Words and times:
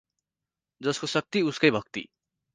जसको 0.81 1.07
शक्ति 1.07 1.41
उसकै 1.41 1.71
भक्ति 1.71 2.05